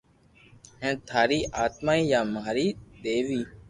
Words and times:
ھين 0.81 0.93
ٿاري 1.07 1.39
آتماني 1.63 2.03
ڀآ 2.11 2.19
ماري 2.35 2.67
دآيو 3.03 3.41